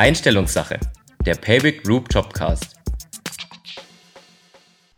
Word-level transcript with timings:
Einstellungssache, 0.00 0.80
der 1.26 1.34
Payback 1.34 1.84
Group 1.84 2.06
Jobcast. 2.10 2.74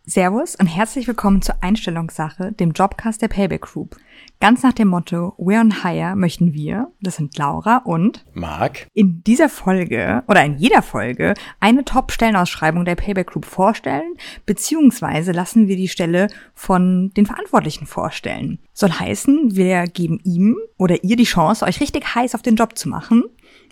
Servus 0.06 0.54
und 0.54 0.69
herzlich 0.69 1.09
willkommen 1.09 1.43
zur 1.43 1.56
Einstellungssache, 1.61 2.53
dem 2.53 2.71
Jobcast 2.71 3.21
der 3.21 3.27
Payback 3.27 3.62
Group. 3.62 3.96
Ganz 4.38 4.62
nach 4.62 4.72
dem 4.72 4.87
Motto 4.87 5.35
We're 5.38 5.61
on 5.61 5.83
Hire 5.83 6.15
möchten 6.15 6.53
wir, 6.53 6.93
das 7.01 7.17
sind 7.17 7.37
Laura 7.37 7.79
und 7.79 8.25
Marc, 8.33 8.87
in 8.94 9.25
dieser 9.25 9.49
Folge 9.49 10.22
oder 10.29 10.44
in 10.44 10.58
jeder 10.58 10.83
Folge 10.83 11.34
eine 11.58 11.84
Top-Stellenausschreibung 11.84 12.84
der 12.84 12.94
Payback 12.94 13.26
Group 13.26 13.44
vorstellen, 13.44 14.15
beziehungsweise 14.47 15.33
lassen 15.33 15.66
wir 15.66 15.75
die 15.75 15.89
Stelle 15.89 16.29
von 16.55 17.11
den 17.16 17.27
Verantwortlichen 17.27 17.89
vorstellen. 17.89 18.61
Soll 18.73 18.93
heißen, 18.93 19.57
wir 19.57 19.83
geben 19.89 20.21
ihm 20.23 20.59
oder 20.79 21.03
ihr 21.03 21.16
die 21.16 21.25
Chance, 21.25 21.65
euch 21.65 21.80
richtig 21.80 22.15
heiß 22.15 22.37
auf 22.37 22.43
den 22.43 22.55
Job 22.55 22.79
zu 22.79 22.89
machen. 22.89 23.25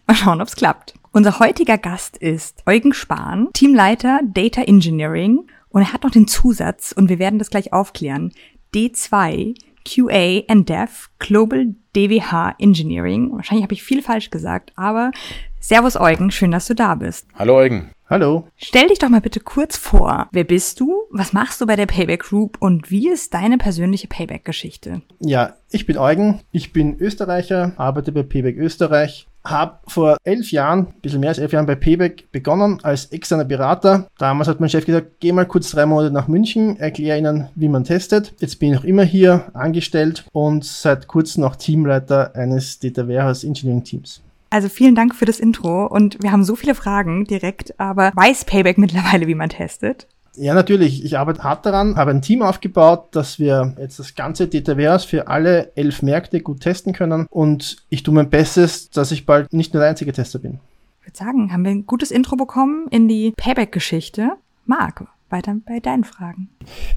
Mal 0.09 0.17
schauen, 0.17 0.43
ob's 0.43 0.57
klappt. 0.57 0.95
Unser 1.13 1.41
heutiger 1.41 1.77
Gast 1.77 2.17
ist 2.17 2.63
Eugen 2.67 2.95
Spahn, 2.95 3.49
Teamleiter 3.53 4.21
Data 4.23 4.63
Engineering 4.63 5.41
und 5.71 5.83
er 5.83 5.93
hat 5.93 6.05
noch 6.05 6.13
den 6.13 6.29
Zusatz, 6.29 6.93
und 6.93 7.09
wir 7.09 7.19
werden 7.19 7.41
das 7.41 7.51
gleich 7.51 7.73
aufklären, 7.73 8.33
D2 8.73 9.57
QA 9.85 10.43
and 10.47 10.69
Dev 10.69 11.09
Global 11.19 11.75
DWH 11.97 12.55
Engineering. 12.61 13.33
Wahrscheinlich 13.33 13.65
habe 13.65 13.75
ich 13.75 13.83
viel 13.83 14.03
falsch 14.03 14.31
gesagt, 14.31 14.73
aber 14.77 15.11
Servus 15.59 15.97
Eugen, 15.97 16.31
schön, 16.31 16.53
dass 16.53 16.69
du 16.69 16.77
da 16.77 16.95
bist. 16.95 17.27
Hallo 17.35 17.57
Eugen. 17.57 17.91
Hallo. 18.09 18.47
Stell 18.57 18.87
dich 18.87 19.01
doch 19.01 19.09
mal 19.09 19.21
bitte 19.21 19.41
kurz 19.41 19.77
vor. 19.77 20.29
Wer 20.31 20.45
bist 20.45 20.79
du? 20.79 21.03
Was 21.11 21.33
machst 21.33 21.61
du 21.61 21.67
bei 21.67 21.75
der 21.75 21.87
Payback 21.87 22.23
Group 22.23 22.57
und 22.61 22.91
wie 22.91 23.09
ist 23.09 23.35
deine 23.35 23.59
persönliche 23.59 24.07
Payback-Geschichte? 24.07 25.03
Ja, 25.19 25.57
ich 25.71 25.87
bin 25.87 25.99
Eugen. 25.99 26.41
Ich 26.53 26.73
bin 26.73 26.99
Österreicher, 27.01 27.73
arbeite 27.77 28.13
bei 28.13 28.23
Payback 28.23 28.57
Österreich 28.57 29.27
habe 29.45 29.79
vor 29.87 30.17
elf 30.25 30.53
Jahren, 30.53 30.81
ein 30.81 31.01
bisschen 31.03 31.21
mehr 31.21 31.31
als 31.31 31.39
elf 31.39 31.53
Jahren 31.53 31.67
bei 31.67 31.75
Payback 31.75 32.31
begonnen 32.33 32.79
als 32.83 33.07
externer 33.07 33.45
Berater. 33.45 34.07
Damals 34.19 34.49
hat 34.49 34.61
mein 34.61 34.69
Chef 34.69 34.87
gesagt, 34.87 35.21
geh 35.21 35.33
mal 35.33 35.47
kurz 35.47 35.71
drei 35.71 35.87
Monate 35.87 36.13
nach 36.13 36.29
München, 36.29 36.79
erkläre 36.79 37.19
ihnen, 37.19 37.49
wie 37.55 37.69
man 37.69 37.85
testet. 37.85 38.35
Jetzt 38.39 38.59
bin 38.59 38.71
ich 38.71 38.77
noch 38.77 38.85
immer 38.85 39.05
hier 39.05 39.51
angestellt 39.55 40.25
und 40.33 40.65
seit 40.65 41.07
kurzem 41.07 41.43
noch 41.43 41.57
Teamleiter 41.57 42.35
eines 42.35 42.79
Data 42.79 43.09
Warehouse 43.09 43.45
Engineering 43.45 43.85
Teams. 43.85 44.23
Also 44.51 44.69
vielen 44.69 44.97
Dank 44.97 45.15
für 45.15 45.27
das 45.27 45.39
Intro 45.39 45.87
und 45.87 46.21
wir 46.23 46.33
haben 46.33 46.43
so 46.43 46.57
viele 46.57 46.75
Fragen 46.75 47.25
direkt, 47.25 47.79
aber 47.79 48.11
weiß 48.17 48.45
Payback 48.45 48.79
mittlerweile, 48.79 49.29
wie 49.29 49.37
man 49.37 49.49
testet? 49.49 50.09
Ja, 50.37 50.55
natürlich. 50.55 51.05
Ich 51.05 51.19
arbeite 51.19 51.43
hart 51.43 51.67
daran, 51.67 51.97
habe 51.97 52.13
ein 52.13 52.23
Team 52.23 52.43
aufgebaut, 52.43 53.09
dass 53.13 53.39
wir 53.39 53.75
jetzt 53.79 53.99
das 53.99 54.15
ganze 54.15 54.49
DTWs 54.49 55.05
für 55.05 55.29
alle 55.29 55.73
elf 55.75 56.03
Märkte 56.03 56.41
gut 56.41 56.61
testen 56.61 56.93
können. 56.93 57.27
Und 57.31 57.79
ich 57.89 58.03
tue 58.03 58.15
mein 58.15 58.31
Bestes, 58.31 58.91
dass 58.91 59.13
ich 59.13 59.27
bald 59.27 59.53
nicht 59.53 59.75
nur 59.75 59.81
der 59.81 59.91
einzige 59.91 60.13
Tester 60.13 60.39
bin. 60.39 60.61
Ich 61.01 61.07
würde 61.09 61.19
sagen, 61.19 61.53
haben 61.53 61.65
wir 61.65 61.71
ein 61.73 61.87
gutes 61.87 62.11
Intro 62.11 62.37
bekommen 62.37 62.87
in 62.91 63.09
die 63.09 63.33
Payback-Geschichte. 63.37 64.33
Marc, 64.67 65.07
weiter 65.31 65.57
bei 65.67 65.81
deinen 65.81 66.05
Fragen. 66.05 66.49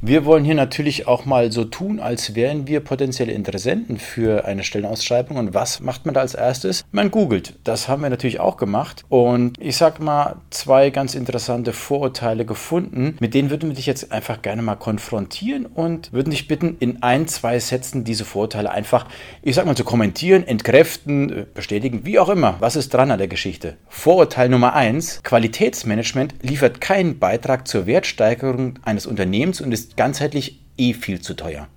Wir 0.02 0.26
wollen 0.26 0.44
hier 0.44 0.56
natürlich 0.56 1.08
auch 1.08 1.26
mal 1.26 1.52
so 1.52 1.64
tun, 1.64 2.00
als 2.00 2.36
wären 2.36 2.68
wir 2.68 2.82
potenzielle 2.82 3.32
Interessenten 3.32 3.98
für 3.98 4.46
eine 4.46 4.64
Stellenausschreibung. 4.64 5.38
Und 5.38 5.54
was 5.54 5.80
macht 5.80 6.06
man 6.06 6.14
da 6.14 6.22
als 6.22 6.34
erstes? 6.34 6.84
Man 6.92 7.12
googelt. 7.12 7.56
Das 7.64 7.88
haben 7.88 8.02
wir 8.02 8.10
natürlich 8.10 8.40
auch 8.40 8.58
gemacht. 8.58 9.06
Und 9.10 9.60
ich 9.60 9.78
sag 9.78 10.00
mal, 10.00 10.38
zwei 10.50 10.90
ganz 10.90 11.16
interessante 11.16 11.74
Vorurteile 11.74 12.46
gefunden. 12.46 13.16
Mit 13.20 13.34
denen 13.34 13.50
würden 13.50 13.70
wir 13.70 13.76
dich 13.76 13.86
jetzt 13.86 14.12
einfach 14.12 14.42
gerne 14.42 14.62
mal 14.62 14.76
konfrontieren 14.76 15.66
und 15.66 16.12
würden 16.12 16.32
dich 16.32 16.48
bitten, 16.48 16.76
in 16.80 17.02
ein, 17.04 17.28
zwei 17.28 17.60
Sätzen 17.60 18.04
diese 18.04 18.26
Vorurteile 18.26 18.72
einfach, 18.72 19.08
ich 19.42 19.56
sag 19.56 19.66
mal, 19.66 19.76
zu 19.76 19.84
kommentieren, 19.84 20.46
entkräften, 20.46 21.46
bestätigen, 21.54 22.06
wie 22.06 22.20
auch 22.20 22.30
immer. 22.30 22.56
Was 22.60 22.76
ist 22.76 22.94
dran 22.94 23.12
an 23.12 23.20
der 23.20 23.28
Geschichte? 23.28 23.78
Vorurteil 23.88 24.50
Nummer 24.50 24.74
eins: 24.74 25.22
Qualitätsmanagement 25.24 26.36
liefert 26.42 26.82
keinen 26.82 27.20
Beitrag 27.20 27.68
zur 27.68 27.86
Wertsteigerung 27.86 28.23
Wertsteigerung 28.24 28.80
eines 28.84 29.06
Unternehmens 29.06 29.62
und 29.62 29.72
ist 29.72 29.98
ganzheitlich 29.98 30.62
eh 30.78 30.94
viel 30.94 31.22
zu 31.22 31.36
teuer. 31.36 31.68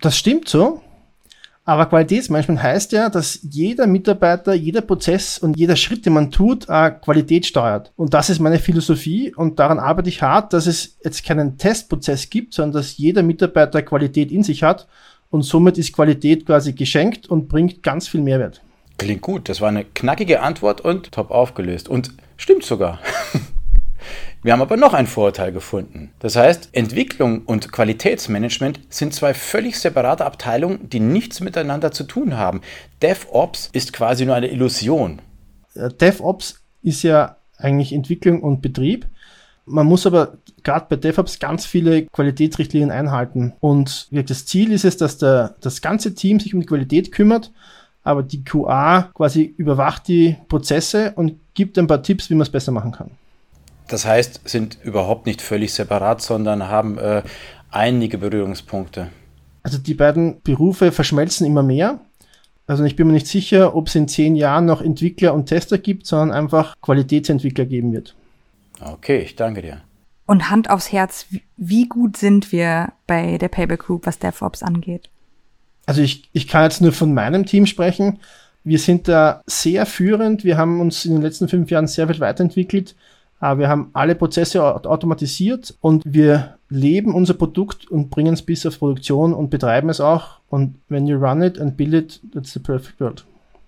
Das 0.00 0.16
stimmt 0.16 0.48
so. 0.48 0.82
Aber 1.64 1.86
Qualitätsmanagement 1.86 2.62
heißt 2.62 2.92
ja, 2.92 3.08
dass 3.10 3.40
jeder 3.42 3.88
Mitarbeiter, 3.88 4.54
jeder 4.54 4.82
Prozess 4.82 5.36
und 5.36 5.56
jeder 5.56 5.74
Schritt, 5.74 6.06
den 6.06 6.12
man 6.12 6.30
tut, 6.30 6.68
Qualität 6.68 7.44
steuert. 7.44 7.92
Und 7.96 8.14
das 8.14 8.30
ist 8.30 8.38
meine 8.38 8.60
Philosophie 8.60 9.34
und 9.34 9.58
daran 9.58 9.80
arbeite 9.80 10.08
ich 10.08 10.22
hart, 10.22 10.52
dass 10.52 10.68
es 10.68 10.96
jetzt 11.02 11.24
keinen 11.24 11.58
Testprozess 11.58 12.30
gibt, 12.30 12.54
sondern 12.54 12.80
dass 12.80 12.98
jeder 12.98 13.24
Mitarbeiter 13.24 13.82
Qualität 13.82 14.30
in 14.30 14.44
sich 14.44 14.62
hat 14.62 14.86
und 15.30 15.42
somit 15.42 15.76
ist 15.76 15.92
Qualität 15.92 16.46
quasi 16.46 16.72
geschenkt 16.72 17.26
und 17.26 17.48
bringt 17.48 17.82
ganz 17.82 18.06
viel 18.06 18.20
Mehrwert. 18.20 18.62
Klingt 18.96 19.22
gut, 19.22 19.48
das 19.48 19.60
war 19.60 19.68
eine 19.68 19.84
knackige 19.84 20.42
Antwort 20.42 20.80
und 20.82 21.10
top 21.10 21.32
aufgelöst 21.32 21.88
und 21.88 22.12
stimmt 22.36 22.62
sogar. 22.62 23.00
Wir 24.46 24.52
haben 24.52 24.62
aber 24.62 24.76
noch 24.76 24.94
einen 24.94 25.08
Vorurteil 25.08 25.50
gefunden. 25.50 26.12
Das 26.20 26.36
heißt, 26.36 26.68
Entwicklung 26.70 27.42
und 27.46 27.72
Qualitätsmanagement 27.72 28.78
sind 28.90 29.12
zwei 29.12 29.34
völlig 29.34 29.76
separate 29.76 30.24
Abteilungen, 30.24 30.88
die 30.88 31.00
nichts 31.00 31.40
miteinander 31.40 31.90
zu 31.90 32.04
tun 32.04 32.36
haben. 32.36 32.60
DevOps 33.02 33.70
ist 33.72 33.92
quasi 33.92 34.24
nur 34.24 34.36
eine 34.36 34.46
Illusion. 34.46 35.20
Äh, 35.74 35.88
DevOps 35.88 36.62
ist 36.84 37.02
ja 37.02 37.38
eigentlich 37.56 37.92
Entwicklung 37.92 38.40
und 38.40 38.62
Betrieb. 38.62 39.08
Man 39.64 39.88
muss 39.88 40.06
aber 40.06 40.38
gerade 40.62 40.86
bei 40.90 40.94
DevOps 40.94 41.40
ganz 41.40 41.66
viele 41.66 42.06
Qualitätsrichtlinien 42.06 42.92
einhalten. 42.92 43.52
Und 43.58 44.06
das 44.12 44.46
Ziel 44.46 44.70
ist 44.70 44.84
es, 44.84 44.96
dass 44.96 45.18
der, 45.18 45.56
das 45.60 45.82
ganze 45.82 46.14
Team 46.14 46.38
sich 46.38 46.54
um 46.54 46.60
die 46.60 46.66
Qualität 46.66 47.10
kümmert, 47.10 47.50
aber 48.04 48.22
die 48.22 48.44
QA 48.44 49.10
quasi 49.12 49.42
überwacht 49.42 50.06
die 50.06 50.36
Prozesse 50.46 51.14
und 51.16 51.34
gibt 51.54 51.76
ein 51.80 51.88
paar 51.88 52.04
Tipps, 52.04 52.30
wie 52.30 52.34
man 52.34 52.42
es 52.42 52.50
besser 52.50 52.70
machen 52.70 52.92
kann. 52.92 53.10
Das 53.88 54.04
heißt, 54.04 54.48
sind 54.48 54.78
überhaupt 54.82 55.26
nicht 55.26 55.42
völlig 55.42 55.72
separat, 55.72 56.20
sondern 56.20 56.68
haben 56.68 56.98
äh, 56.98 57.22
einige 57.70 58.18
Berührungspunkte. 58.18 59.08
Also 59.62 59.78
die 59.78 59.94
beiden 59.94 60.40
Berufe 60.42 60.92
verschmelzen 60.92 61.46
immer 61.46 61.62
mehr. 61.62 62.00
Also 62.66 62.84
ich 62.84 62.96
bin 62.96 63.06
mir 63.06 63.12
nicht 63.12 63.28
sicher, 63.28 63.76
ob 63.76 63.86
es 63.88 63.94
in 63.94 64.08
zehn 64.08 64.34
Jahren 64.34 64.64
noch 64.64 64.82
Entwickler 64.82 65.34
und 65.34 65.46
Tester 65.46 65.78
gibt, 65.78 66.06
sondern 66.06 66.36
einfach 66.36 66.74
Qualitätsentwickler 66.80 67.64
geben 67.64 67.92
wird. 67.92 68.16
Okay, 68.80 69.18
ich 69.18 69.36
danke 69.36 69.62
dir. 69.62 69.82
Und 70.26 70.50
Hand 70.50 70.68
aufs 70.70 70.90
Herz, 70.90 71.26
wie 71.56 71.88
gut 71.88 72.16
sind 72.16 72.50
wir 72.50 72.92
bei 73.06 73.38
der 73.38 73.48
Payback 73.48 73.80
Group, 73.80 74.06
was 74.06 74.18
DevOps 74.18 74.64
angeht? 74.64 75.08
Also 75.86 76.02
ich, 76.02 76.28
ich 76.32 76.48
kann 76.48 76.64
jetzt 76.64 76.80
nur 76.80 76.92
von 76.92 77.14
meinem 77.14 77.46
Team 77.46 77.66
sprechen. 77.66 78.18
Wir 78.64 78.80
sind 78.80 79.06
da 79.06 79.42
sehr 79.46 79.86
führend. 79.86 80.42
Wir 80.42 80.56
haben 80.56 80.80
uns 80.80 81.04
in 81.04 81.12
den 81.12 81.22
letzten 81.22 81.48
fünf 81.48 81.70
Jahren 81.70 81.86
sehr 81.86 82.08
viel 82.08 82.18
weiterentwickelt. 82.18 82.96
Ah, 83.38 83.58
wir 83.58 83.68
haben 83.68 83.90
alle 83.92 84.14
Prozesse 84.14 84.62
automatisiert 84.64 85.76
und 85.80 86.02
wir 86.06 86.56
leben 86.68 87.14
unser 87.14 87.34
Produkt 87.34 87.90
und 87.90 88.10
bringen 88.10 88.34
es 88.34 88.42
bis 88.42 88.64
auf 88.64 88.78
Produktion 88.78 89.34
und 89.34 89.50
betreiben 89.50 89.90
es 89.90 90.00
auch. 90.00 90.40
Und 90.48 90.76
when 90.88 91.06
you 91.06 91.18
run 91.18 91.42
it 91.42 91.60
and 91.60 91.76
build 91.76 91.94
it, 91.94 92.20
that's 92.32 92.52
the 92.52 92.60
perfect 92.60 93.00
world. 93.00 93.26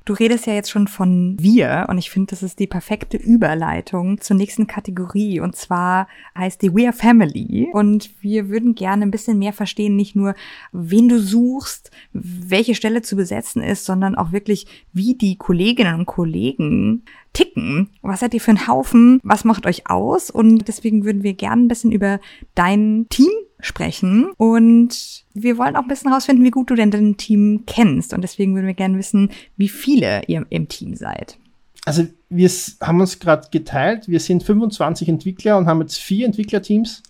Du 0.09 0.15
redest 0.15 0.47
ja 0.47 0.55
jetzt 0.55 0.71
schon 0.71 0.89
von 0.89 1.37
wir 1.39 1.85
und 1.91 1.99
ich 1.99 2.09
finde, 2.09 2.31
das 2.31 2.43
ist 2.43 2.59
die 2.59 2.67
perfekte 2.67 3.19
Überleitung 3.19 4.19
zur 4.23 4.39
nächsten 4.39 4.67
Kategorie 4.67 5.39
und 5.39 5.55
zwar 5.55 6.09
heißt 6.35 6.63
die 6.63 6.75
We 6.75 6.87
Are 6.87 6.95
Family 6.95 7.69
und 7.75 8.09
wir 8.23 8.49
würden 8.49 8.75
gerne 8.75 9.03
ein 9.03 9.11
bisschen 9.11 9.39
mehr 9.39 9.53
verstehen, 9.53 9.97
nicht 9.97 10.17
nur 10.17 10.35
wen 10.73 11.11
du 11.11 11.21
suchst, 11.21 11.91
welche 12.15 12.75
Stelle 12.75 13.03
zu 13.03 13.17
besetzen 13.17 13.63
ist, 13.63 13.85
sondern 13.85 14.15
auch 14.15 14.33
wirklich, 14.33 14.67
wie 14.95 15.15
die 15.15 15.37
Kolleginnen 15.37 15.95
und 15.95 16.07
Kollegen 16.07 17.03
ticken. 17.33 17.91
Was 18.03 18.21
seid 18.21 18.35
ihr 18.35 18.41
für 18.41 18.53
ein 18.53 18.67
Haufen? 18.67 19.21
Was 19.23 19.45
macht 19.45 19.67
euch 19.67 19.89
aus? 19.89 20.31
Und 20.31 20.69
deswegen 20.69 21.05
würden 21.05 21.23
wir 21.23 21.35
gerne 21.35 21.63
ein 21.63 21.69
bisschen 21.69 21.93
über 21.93 22.21
dein 22.55 23.07
Team 23.09 23.31
sprechen. 23.61 24.31
Und 24.37 25.25
wir 25.35 25.59
wollen 25.59 25.77
auch 25.77 25.83
ein 25.83 25.89
bisschen 25.89 26.13
rausfinden, 26.13 26.45
wie 26.45 26.51
gut 26.51 26.71
du 26.71 26.75
denn 26.75 26.91
dein 26.91 27.17
Team 27.17 27.65
kennst. 27.67 28.13
Und 28.15 28.23
deswegen 28.23 28.55
würden 28.55 28.67
wir 28.67 28.75
gerne 28.75 28.99
wissen, 28.99 29.31
wie 29.57 29.69
viele 29.69 30.23
ihr 30.27 30.47
im 30.51 30.69
Team 30.69 30.95
seid. 30.95 31.39
Also 31.85 32.07
wir 32.29 32.51
haben 32.83 33.01
uns 33.01 33.19
gerade 33.19 33.49
geteilt. 33.51 34.09
Wir 34.09 34.21
sind 34.21 34.43
25 34.43 35.09
Entwickler 35.09 35.57
und 35.57 35.67
haben 35.67 35.81
jetzt 35.81 35.99
vier 35.99 36.27
Entwicklerteams. 36.27 37.03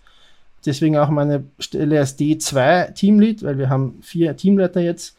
Deswegen 0.65 0.97
auch 0.97 1.09
meine 1.09 1.45
Stelle 1.59 1.99
als 1.99 2.19
D2 2.19 2.93
Teamlead, 2.95 3.43
weil 3.43 3.59
wir 3.59 3.69
haben 3.69 3.99
vier 4.03 4.37
Teamleiter 4.37 4.81
jetzt. 4.81 5.17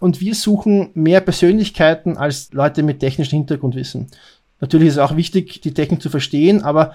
Und 0.00 0.20
wir 0.20 0.34
suchen 0.34 0.90
mehr 0.94 1.20
Persönlichkeiten 1.20 2.16
als 2.16 2.52
Leute 2.52 2.82
mit 2.82 2.98
technischem 2.98 3.38
Hintergrundwissen. 3.38 4.08
Natürlich 4.60 4.88
ist 4.88 4.94
es 4.94 4.98
auch 4.98 5.16
wichtig, 5.16 5.60
die 5.60 5.74
Technik 5.74 6.02
zu 6.02 6.10
verstehen, 6.10 6.62
aber 6.62 6.94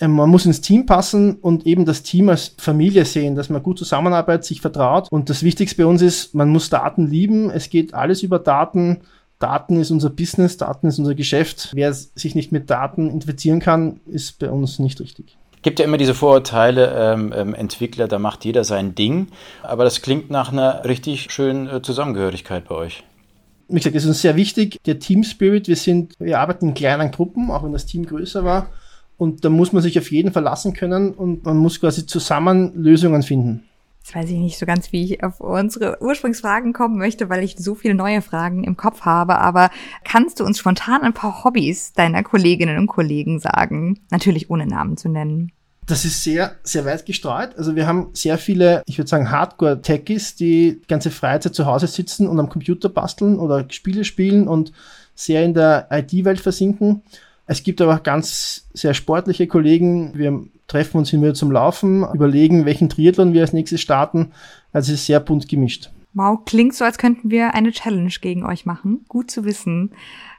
ähm, 0.00 0.12
man 0.12 0.28
muss 0.28 0.46
ins 0.46 0.60
Team 0.60 0.86
passen 0.86 1.36
und 1.36 1.66
eben 1.66 1.84
das 1.84 2.02
Team 2.02 2.28
als 2.28 2.54
Familie 2.58 3.04
sehen, 3.04 3.34
dass 3.34 3.48
man 3.48 3.62
gut 3.62 3.78
zusammenarbeitet, 3.78 4.44
sich 4.44 4.60
vertraut. 4.60 5.10
Und 5.10 5.30
das 5.30 5.42
Wichtigste 5.42 5.82
bei 5.82 5.86
uns 5.86 6.02
ist, 6.02 6.34
man 6.34 6.48
muss 6.48 6.68
Daten 6.70 7.06
lieben. 7.06 7.50
Es 7.50 7.70
geht 7.70 7.94
alles 7.94 8.22
über 8.22 8.38
Daten. 8.38 9.00
Daten 9.38 9.80
ist 9.80 9.90
unser 9.90 10.10
Business, 10.10 10.56
Daten 10.56 10.86
ist 10.86 10.98
unser 10.98 11.14
Geschäft. 11.14 11.70
Wer 11.74 11.92
sich 11.92 12.34
nicht 12.34 12.52
mit 12.52 12.70
Daten 12.70 13.10
infizieren 13.10 13.60
kann, 13.60 14.00
ist 14.06 14.38
bei 14.38 14.50
uns 14.50 14.78
nicht 14.78 15.00
richtig. 15.00 15.36
Gibt 15.62 15.78
ja 15.78 15.84
immer 15.84 15.98
diese 15.98 16.14
Vorurteile, 16.14 16.94
ähm, 17.14 17.32
ähm, 17.36 17.54
Entwickler, 17.54 18.08
da 18.08 18.18
macht 18.18 18.44
jeder 18.44 18.64
sein 18.64 18.94
Ding. 18.94 19.28
Aber 19.62 19.84
das 19.84 20.02
klingt 20.02 20.30
nach 20.30 20.52
einer 20.52 20.84
richtig 20.84 21.32
schönen 21.32 21.68
äh, 21.68 21.82
Zusammengehörigkeit 21.82 22.68
bei 22.68 22.74
euch. 22.74 23.04
wie 23.68 23.76
gesagt, 23.76 23.96
das 23.96 24.04
ist 24.04 24.08
uns 24.08 24.22
sehr 24.22 24.36
wichtig, 24.36 24.78
der 24.86 24.98
Team 24.98 25.24
Spirit. 25.24 25.66
Wir 25.66 25.76
sind, 25.76 26.14
wir 26.18 26.38
arbeiten 26.38 26.68
in 26.68 26.74
kleinen 26.74 27.10
Gruppen, 27.10 27.50
auch 27.50 27.64
wenn 27.64 27.72
das 27.72 27.86
Team 27.86 28.06
größer 28.06 28.44
war. 28.44 28.68
Und 29.18 29.44
da 29.44 29.48
muss 29.48 29.72
man 29.72 29.82
sich 29.82 29.98
auf 29.98 30.10
jeden 30.12 30.30
verlassen 30.30 30.74
können 30.74 31.12
und 31.12 31.44
man 31.44 31.56
muss 31.56 31.80
quasi 31.80 32.06
zusammen 32.06 32.72
Lösungen 32.74 33.22
finden. 33.22 33.64
Jetzt 34.06 34.14
weiß 34.14 34.30
ich 34.30 34.38
nicht 34.38 34.56
so 34.56 34.66
ganz, 34.66 34.92
wie 34.92 35.02
ich 35.02 35.24
auf 35.24 35.40
unsere 35.40 36.00
Ursprungsfragen 36.00 36.72
kommen 36.72 36.96
möchte, 36.96 37.28
weil 37.28 37.42
ich 37.42 37.56
so 37.58 37.74
viele 37.74 37.94
neue 37.96 38.22
Fragen 38.22 38.62
im 38.62 38.76
Kopf 38.76 39.00
habe. 39.00 39.38
Aber 39.38 39.68
kannst 40.04 40.38
du 40.38 40.44
uns 40.44 40.60
spontan 40.60 41.02
ein 41.02 41.12
paar 41.12 41.42
Hobbys 41.42 41.92
deiner 41.92 42.22
Kolleginnen 42.22 42.78
und 42.78 42.86
Kollegen 42.86 43.40
sagen? 43.40 43.98
Natürlich 44.12 44.48
ohne 44.48 44.64
Namen 44.64 44.96
zu 44.96 45.08
nennen. 45.08 45.50
Das 45.86 46.04
ist 46.04 46.22
sehr, 46.22 46.54
sehr 46.62 46.84
weit 46.84 47.04
gestreut. 47.04 47.58
Also 47.58 47.74
wir 47.74 47.88
haben 47.88 48.10
sehr 48.12 48.38
viele, 48.38 48.84
ich 48.86 48.96
würde 48.96 49.10
sagen, 49.10 49.28
Hardcore-Techies, 49.28 50.36
die 50.36 50.82
ganze 50.86 51.10
Freizeit 51.10 51.56
zu 51.56 51.66
Hause 51.66 51.88
sitzen 51.88 52.28
und 52.28 52.38
am 52.38 52.48
Computer 52.48 52.88
basteln 52.88 53.40
oder 53.40 53.66
Spiele 53.70 54.04
spielen 54.04 54.46
und 54.46 54.70
sehr 55.16 55.44
in 55.44 55.52
der 55.52 55.88
IT-Welt 55.90 56.38
versinken. 56.38 57.02
Es 57.46 57.62
gibt 57.62 57.80
aber 57.80 57.94
auch 57.94 58.02
ganz 58.02 58.66
sehr 58.74 58.92
sportliche 58.92 59.46
Kollegen. 59.46 60.12
Wir 60.14 60.42
treffen 60.66 60.98
uns 60.98 61.12
immer 61.12 61.32
zum 61.34 61.52
Laufen, 61.52 62.04
überlegen, 62.12 62.64
welchen 62.64 62.88
Triathlon 62.88 63.32
wir 63.32 63.42
als 63.42 63.52
nächstes 63.52 63.80
starten. 63.80 64.32
Also 64.72 64.92
es 64.92 65.00
ist 65.00 65.06
sehr 65.06 65.20
bunt 65.20 65.48
gemischt. 65.48 65.90
Wow, 66.12 66.40
klingt 66.44 66.74
so, 66.74 66.84
als 66.84 66.98
könnten 66.98 67.30
wir 67.30 67.54
eine 67.54 67.72
Challenge 67.72 68.12
gegen 68.20 68.44
euch 68.44 68.66
machen. 68.66 69.04
Gut 69.08 69.30
zu 69.30 69.44
wissen. 69.44 69.92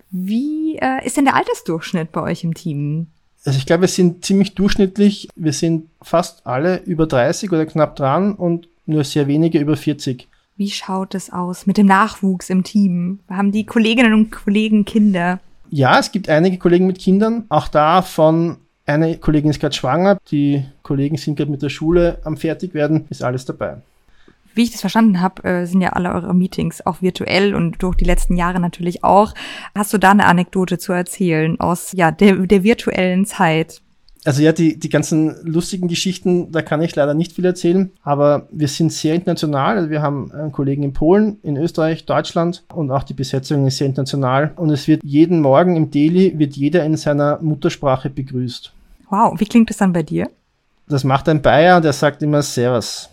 Wie 0.09 0.77
äh, 0.77 1.06
ist 1.06 1.18
denn 1.18 1.25
der 1.25 1.36
Altersdurchschnitt 1.36 2.12
bei 2.12 2.21
euch 2.21 2.44
im 2.44 2.54
Team? 2.54 3.07
Also 3.45 3.59
ich 3.59 3.65
glaube, 3.65 3.81
wir 3.81 3.88
sind 3.88 4.25
ziemlich 4.25 4.56
durchschnittlich. 4.56 5.30
Wir 5.36 5.54
sind 5.54 5.89
fast 6.01 6.45
alle 6.45 6.80
über 6.83 7.07
30 7.07 7.51
oder 7.51 7.65
knapp 7.65 7.95
dran 7.95 8.33
und 8.36 8.68
nur 8.86 9.04
sehr 9.04 9.27
wenige 9.27 9.59
über 9.59 9.77
40. 9.77 10.27
Wie 10.57 10.71
schaut 10.71 11.13
es 11.13 11.31
aus 11.31 11.68
mit 11.68 11.77
dem 11.77 11.86
Nachwuchs 11.86 12.50
im 12.50 12.63
Team? 12.63 13.19
Haben 13.30 13.51
die 13.51 13.65
Kolleginnen 13.65 14.13
und 14.13 14.31
Kollegen 14.31 14.86
Kinder? 14.86 15.39
Ja, 15.69 16.00
es 16.00 16.12
gibt 16.12 16.30
einige 16.30 16.58
Kollegen 16.58 16.88
mit 16.88 17.00
Kindern. 17.00 17.46
Auch 17.50 17.68
davon 17.68 18.58
eine 18.86 19.18
Kollegin 19.18 19.50
ist 19.50 19.60
gerade 19.60 19.75
schwanger. 19.75 20.18
Die 20.31 20.66
Kollegen 20.81 21.18
sind 21.18 21.36
gerade 21.36 21.52
mit 21.52 21.62
der 21.62 21.69
Schule 21.69 22.19
am 22.24 22.38
Fertigwerden. 22.38 23.06
Ist 23.10 23.24
alles 23.24 23.46
dabei 23.46 23.78
wie 24.58 24.64
ich 24.64 24.72
das 24.72 24.81
verstanden 24.81 25.22
habe, 25.22 25.44
äh, 25.44 25.66
sind 25.66 25.81
ja 25.81 25.90
alle 25.90 26.12
eure 26.12 26.34
Meetings 26.34 26.86
auch 26.86 27.02
virtuell 27.02 27.56
und 27.56 27.81
durch 27.84 27.96
die 27.96 28.06
letzten 28.06 28.36
Jahre 28.36 28.60
natürlich 28.60 29.04
auch. 29.04 29.34
Hast 29.75 29.94
du 29.94 29.98
da 29.98 30.12
eine 30.12 30.25
Anekdote 30.25 30.80
zu 30.80 30.92
erzählen 30.92 31.60
aus 31.60 31.92
ja 31.94 32.12
der, 32.12 32.36
der 32.36 32.64
virtuellen 32.64 33.25
Zeit? 33.25 33.81
Also 34.27 34.44
ja, 34.44 34.51
die, 34.51 34.77
die 34.77 34.89
ganzen 34.89 35.38
lustigen 35.44 35.88
Geschichten, 35.88 36.51
da 36.51 36.62
kann 36.62 36.81
ich 36.81 36.94
leider 36.97 37.13
nicht 37.13 37.31
viel 37.31 37.45
erzählen, 37.45 37.94
aber 38.03 38.50
wir 38.51 38.68
sind 38.68 38.91
sehr 38.91 39.15
international. 39.15 39.77
Also 39.77 39.89
wir 39.89 40.01
haben 40.01 40.33
einen 40.33 40.51
Kollegen 40.51 40.83
in 40.83 40.91
Polen, 40.91 41.38
in 41.44 41.56
Österreich, 41.56 42.06
Deutschland 42.06 42.65
und 42.74 42.91
auch 42.91 43.03
die 43.03 43.13
Besetzung 43.13 43.65
ist 43.68 43.77
sehr 43.77 43.88
international. 43.88 44.51
Und 44.57 44.69
es 44.69 44.85
wird 44.89 45.01
jeden 45.06 45.39
Morgen 45.39 45.77
im 45.77 45.91
Daily, 45.91 46.38
wird 46.38 46.57
jeder 46.57 46.83
in 46.83 46.97
seiner 46.97 47.41
Muttersprache 47.41 48.09
begrüßt. 48.09 48.74
Wow, 49.09 49.39
wie 49.39 49.45
klingt 49.45 49.69
das 49.69 49.77
dann 49.77 49.94
bei 49.94 50.03
dir? 50.03 50.30
Das 50.89 51.06
macht 51.06 51.30
ein 51.30 51.41
Bayer, 51.41 51.80
der 51.80 51.94
sagt 51.94 52.21
immer 52.21 52.41
Servus. 52.41 53.09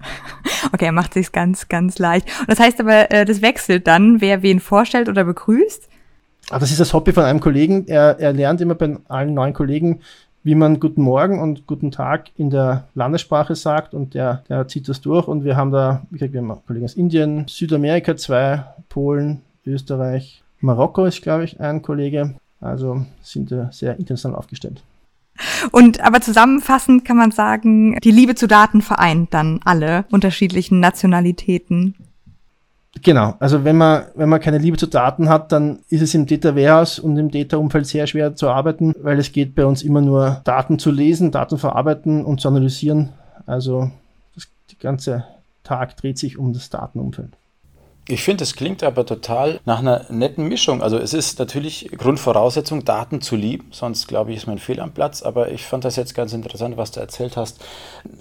Okay, 0.72 0.86
er 0.86 0.92
macht 0.92 1.14
sich's 1.14 1.30
ganz, 1.30 1.68
ganz 1.68 2.00
leicht. 2.00 2.28
Und 2.40 2.50
das 2.50 2.58
heißt 2.58 2.80
aber, 2.80 3.12
äh, 3.12 3.24
das 3.24 3.42
wechselt 3.42 3.86
dann, 3.86 4.20
wer 4.20 4.42
wen 4.42 4.58
vorstellt 4.58 5.08
oder 5.08 5.22
begrüßt? 5.22 5.88
Aber 6.50 6.60
das 6.60 6.70
ist 6.70 6.80
das 6.80 6.92
Hobby 6.92 7.12
von 7.12 7.24
einem 7.24 7.40
Kollegen. 7.40 7.86
Er, 7.86 8.18
er 8.18 8.32
lernt 8.32 8.60
immer 8.60 8.74
bei 8.74 8.96
allen 9.08 9.34
neuen 9.34 9.52
Kollegen, 9.52 10.00
wie 10.48 10.54
man 10.54 10.80
Guten 10.80 11.02
Morgen 11.02 11.40
und 11.40 11.66
Guten 11.66 11.90
Tag 11.90 12.30
in 12.38 12.48
der 12.48 12.88
Landessprache 12.94 13.54
sagt 13.54 13.92
und 13.92 14.14
der, 14.14 14.44
der 14.48 14.66
zieht 14.66 14.88
das 14.88 15.02
durch. 15.02 15.28
Und 15.28 15.44
wir 15.44 15.58
haben 15.58 15.70
da, 15.72 16.00
wie 16.08 16.16
gesagt, 16.16 16.32
wir 16.32 16.40
haben 16.40 16.62
Kollegen 16.66 16.86
aus 16.86 16.94
Indien, 16.94 17.44
Südamerika 17.46 18.16
zwei, 18.16 18.64
Polen, 18.88 19.42
Österreich, 19.66 20.42
Marokko 20.60 21.04
ist, 21.04 21.20
glaube 21.20 21.44
ich, 21.44 21.60
ein 21.60 21.82
Kollege. 21.82 22.34
Also 22.62 23.04
sind 23.20 23.50
wir 23.50 23.68
sehr 23.72 23.98
international 23.98 24.38
aufgestellt. 24.38 24.82
Und 25.70 26.00
aber 26.00 26.22
zusammenfassend 26.22 27.04
kann 27.04 27.18
man 27.18 27.30
sagen, 27.30 27.98
die 28.02 28.10
Liebe 28.10 28.34
zu 28.34 28.48
Daten 28.48 28.80
vereint 28.80 29.34
dann 29.34 29.60
alle 29.66 30.06
unterschiedlichen 30.10 30.80
Nationalitäten. 30.80 31.94
Genau, 33.02 33.34
also 33.38 33.64
wenn 33.64 33.76
man, 33.76 34.04
wenn 34.14 34.28
man 34.28 34.40
keine 34.40 34.58
Liebe 34.58 34.76
zu 34.76 34.86
Daten 34.86 35.28
hat, 35.28 35.52
dann 35.52 35.80
ist 35.88 36.02
es 36.02 36.14
im 36.14 36.26
Data 36.26 36.56
Warehouse 36.56 36.98
und 36.98 37.16
im 37.18 37.30
Data-Umfeld 37.30 37.86
sehr 37.86 38.06
schwer 38.06 38.34
zu 38.34 38.48
arbeiten, 38.48 38.94
weil 39.02 39.18
es 39.18 39.32
geht 39.32 39.54
bei 39.54 39.66
uns 39.66 39.82
immer 39.82 40.00
nur 40.00 40.40
Daten 40.44 40.78
zu 40.78 40.90
lesen, 40.90 41.30
Daten 41.30 41.58
verarbeiten 41.58 42.24
und 42.24 42.40
zu 42.40 42.48
analysieren. 42.48 43.10
Also 43.46 43.90
das, 44.34 44.48
der 44.70 44.78
ganze 44.78 45.24
Tag 45.64 45.96
dreht 45.96 46.18
sich 46.18 46.38
um 46.38 46.52
das 46.52 46.70
Datenumfeld. 46.70 47.37
Ich 48.10 48.22
finde, 48.22 48.44
es 48.44 48.56
klingt 48.56 48.82
aber 48.82 49.04
total 49.04 49.60
nach 49.66 49.80
einer 49.80 50.06
netten 50.08 50.48
Mischung. 50.48 50.82
Also 50.82 50.96
es 50.96 51.12
ist 51.12 51.38
natürlich 51.38 51.90
Grundvoraussetzung, 51.94 52.86
Daten 52.86 53.20
zu 53.20 53.36
lieben, 53.36 53.68
sonst 53.70 54.08
glaube 54.08 54.30
ich, 54.30 54.38
ist 54.38 54.46
mein 54.46 54.58
Fehl 54.58 54.80
am 54.80 54.92
Platz. 54.92 55.22
Aber 55.22 55.52
ich 55.52 55.66
fand 55.66 55.84
das 55.84 55.96
jetzt 55.96 56.14
ganz 56.14 56.32
interessant, 56.32 56.78
was 56.78 56.90
du 56.90 57.00
erzählt 57.00 57.36
hast. 57.36 57.62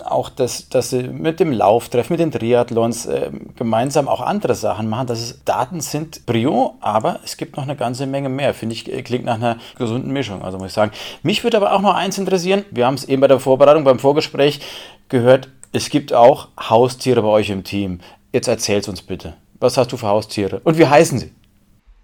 Auch, 0.03 0.27
dass, 0.27 0.67
dass 0.67 0.89
sie 0.89 1.03
mit 1.03 1.39
dem 1.39 1.53
Lauftreff, 1.53 2.09
mit 2.09 2.19
den 2.19 2.33
Triathlons 2.33 3.05
äh, 3.05 3.31
gemeinsam 3.55 4.09
auch 4.09 4.19
andere 4.19 4.55
Sachen 4.55 4.89
machen. 4.89 5.07
Das 5.07 5.21
ist, 5.21 5.43
Daten 5.45 5.79
sind 5.79 6.25
Brio, 6.25 6.75
aber 6.81 7.21
es 7.23 7.37
gibt 7.37 7.55
noch 7.55 7.63
eine 7.63 7.77
ganze 7.77 8.07
Menge 8.07 8.27
mehr. 8.27 8.53
Finde 8.53 8.75
ich, 8.75 8.91
äh, 8.91 9.01
klingt 9.03 9.23
nach 9.23 9.35
einer 9.35 9.55
gesunden 9.77 10.11
Mischung. 10.11 10.41
Also 10.41 10.57
muss 10.57 10.67
ich 10.67 10.73
sagen. 10.73 10.91
Mich 11.23 11.45
würde 11.45 11.55
aber 11.55 11.71
auch 11.71 11.81
noch 11.81 11.95
eins 11.95 12.17
interessieren. 12.17 12.65
Wir 12.71 12.85
haben 12.85 12.95
es 12.95 13.05
eben 13.05 13.21
bei 13.21 13.29
der 13.29 13.39
Vorbereitung, 13.39 13.85
beim 13.85 13.99
Vorgespräch 13.99 14.59
gehört. 15.07 15.47
Es 15.71 15.89
gibt 15.89 16.11
auch 16.11 16.49
Haustiere 16.59 17.21
bei 17.21 17.29
euch 17.29 17.49
im 17.49 17.63
Team. 17.63 18.01
Jetzt 18.33 18.49
erzähl's 18.49 18.89
uns 18.89 19.01
bitte. 19.01 19.35
Was 19.59 19.77
hast 19.77 19.91
du 19.91 19.97
für 19.97 20.07
Haustiere? 20.07 20.61
Und 20.63 20.77
wie 20.77 20.85
heißen 20.85 21.19
sie? 21.19 21.31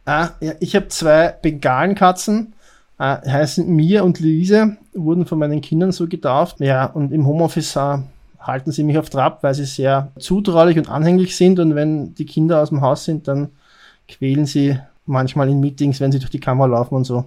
Ah, 0.06 0.30
ja, 0.42 0.54
ich 0.60 0.76
habe 0.76 0.88
zwei 0.90 1.30
Bengalenkatzen, 1.42 2.54
äh, 3.00 3.18
heißen 3.30 3.68
Mia 3.68 4.02
und 4.02 4.20
Luise, 4.20 4.78
wurden 4.94 5.26
von 5.26 5.40
meinen 5.40 5.62
Kindern 5.62 5.92
so 5.92 6.08
getauft. 6.08 6.60
Ja, 6.60 6.86
und 6.86 7.12
im 7.12 7.26
Homeoffice 7.26 7.76
äh, 7.76 8.00
halten 8.40 8.72
sie 8.72 8.84
mich 8.84 8.98
auf 8.98 9.10
Trab, 9.10 9.44
weil 9.44 9.54
sie 9.54 9.66
sehr 9.66 10.12
zutraulich 10.20 10.78
und 10.78 10.90
anhänglich 10.90 11.36
sind. 11.36 11.60
Und 11.60 11.76
wenn 11.76 12.14
die 12.16 12.26
Kinder 12.26 12.62
aus 12.62 12.70
dem 12.70 12.82
Haus 12.82 13.06
sind, 13.06 13.28
dann 13.28 13.50
quälen 14.08 14.46
sie 14.46 14.78
manchmal 15.06 15.50
in 15.50 15.60
Meetings, 15.60 16.00
wenn 16.00 16.12
sie 16.12 16.20
durch 16.20 16.32
die 16.32 16.40
Kamera 16.40 16.68
laufen 16.68 16.96
und 16.96 17.06
so. 17.06 17.26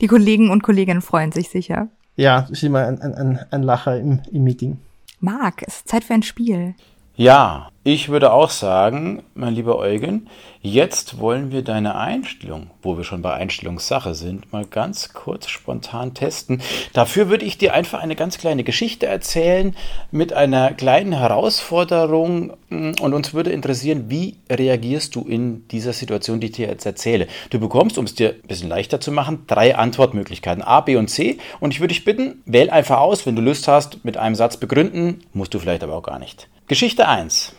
Die 0.00 0.06
Kollegen 0.06 0.50
und 0.50 0.62
Kolleginnen 0.62 1.02
freuen 1.02 1.32
sich 1.32 1.48
sicher. 1.48 1.88
Ja, 2.16 2.42
das 2.42 2.50
ist 2.50 2.62
immer 2.62 2.86
ein, 2.86 3.00
ein, 3.00 3.40
ein 3.50 3.62
Lacher 3.62 3.98
im, 3.98 4.20
im 4.30 4.44
Meeting. 4.44 4.78
Marc, 5.20 5.62
es 5.66 5.76
ist 5.76 5.88
Zeit 5.88 6.04
für 6.04 6.14
ein 6.14 6.22
Spiel. 6.22 6.74
Ja, 7.16 7.70
ich 7.84 8.08
würde 8.08 8.32
auch 8.32 8.50
sagen, 8.50 9.22
mein 9.34 9.54
lieber 9.54 9.78
Eugen, 9.78 10.28
jetzt 10.62 11.20
wollen 11.20 11.52
wir 11.52 11.62
deine 11.62 11.94
Einstellung, 11.94 12.70
wo 12.82 12.96
wir 12.96 13.04
schon 13.04 13.22
bei 13.22 13.34
Einstellungssache 13.34 14.16
sind, 14.16 14.52
mal 14.52 14.64
ganz 14.64 15.12
kurz 15.12 15.48
spontan 15.48 16.14
testen. 16.14 16.60
Dafür 16.92 17.28
würde 17.28 17.44
ich 17.44 17.56
dir 17.56 17.72
einfach 17.72 18.02
eine 18.02 18.16
ganz 18.16 18.36
kleine 18.36 18.64
Geschichte 18.64 19.06
erzählen 19.06 19.76
mit 20.10 20.32
einer 20.32 20.72
kleinen 20.72 21.12
Herausforderung 21.12 22.54
und 22.70 23.00
uns 23.00 23.32
würde 23.32 23.52
interessieren, 23.52 24.06
wie 24.08 24.38
reagierst 24.50 25.14
du 25.14 25.20
in 25.20 25.68
dieser 25.68 25.92
Situation, 25.92 26.40
die 26.40 26.48
ich 26.48 26.54
dir 26.54 26.66
jetzt 26.66 26.84
erzähle. 26.84 27.28
Du 27.50 27.60
bekommst, 27.60 27.96
um 27.96 28.06
es 28.06 28.16
dir 28.16 28.30
ein 28.30 28.48
bisschen 28.48 28.68
leichter 28.68 28.98
zu 29.00 29.12
machen, 29.12 29.44
drei 29.46 29.76
Antwortmöglichkeiten 29.76 30.64
A, 30.64 30.80
B 30.80 30.96
und 30.96 31.06
C 31.06 31.38
und 31.60 31.72
ich 31.72 31.78
würde 31.78 31.94
dich 31.94 32.04
bitten, 32.04 32.42
wähl 32.44 32.70
einfach 32.70 32.98
aus, 32.98 33.24
wenn 33.24 33.36
du 33.36 33.42
Lust 33.42 33.68
hast, 33.68 34.04
mit 34.04 34.16
einem 34.16 34.34
Satz 34.34 34.56
begründen, 34.56 35.20
musst 35.32 35.54
du 35.54 35.60
vielleicht 35.60 35.84
aber 35.84 35.94
auch 35.94 36.02
gar 36.02 36.18
nicht. 36.18 36.48
Geschichte 36.66 37.06
1. 37.06 37.52